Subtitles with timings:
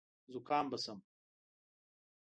[0.33, 0.99] زکام به شم.